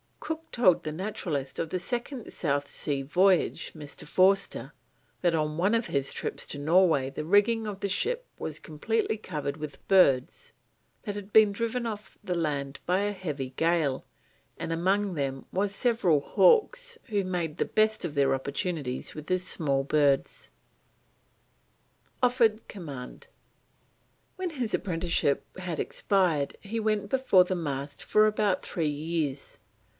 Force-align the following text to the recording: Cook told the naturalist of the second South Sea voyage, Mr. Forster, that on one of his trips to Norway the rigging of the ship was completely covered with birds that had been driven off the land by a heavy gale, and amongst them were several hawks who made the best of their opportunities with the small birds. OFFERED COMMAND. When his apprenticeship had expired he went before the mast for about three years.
Cook 0.19 0.49
told 0.51 0.83
the 0.83 0.91
naturalist 0.91 1.59
of 1.59 1.69
the 1.69 1.79
second 1.79 2.31
South 2.33 2.67
Sea 2.67 3.01
voyage, 3.03 3.71
Mr. 3.75 4.07
Forster, 4.07 4.71
that 5.21 5.35
on 5.35 5.57
one 5.57 5.75
of 5.75 5.87
his 5.87 6.11
trips 6.13 6.47
to 6.47 6.57
Norway 6.57 7.09
the 7.11 7.25
rigging 7.25 7.67
of 7.67 7.81
the 7.81 7.89
ship 7.89 8.25
was 8.39 8.57
completely 8.57 9.17
covered 9.17 9.57
with 9.57 9.85
birds 9.87 10.53
that 11.03 11.15
had 11.15 11.31
been 11.31 11.51
driven 11.51 11.85
off 11.85 12.17
the 12.23 12.37
land 12.37 12.79
by 12.87 13.01
a 13.01 13.11
heavy 13.11 13.51
gale, 13.57 14.03
and 14.57 14.71
amongst 14.73 15.15
them 15.15 15.45
were 15.51 15.67
several 15.67 16.19
hawks 16.19 16.97
who 17.05 17.23
made 17.23 17.57
the 17.57 17.65
best 17.65 18.03
of 18.03 18.15
their 18.15 18.33
opportunities 18.33 19.13
with 19.13 19.27
the 19.27 19.37
small 19.37 19.83
birds. 19.83 20.49
OFFERED 22.23 22.67
COMMAND. 22.67 23.27
When 24.35 24.49
his 24.51 24.73
apprenticeship 24.73 25.45
had 25.59 25.79
expired 25.79 26.57
he 26.61 26.79
went 26.79 27.09
before 27.09 27.43
the 27.43 27.55
mast 27.55 28.03
for 28.03 28.25
about 28.25 28.63
three 28.65 28.87
years. 28.87 29.59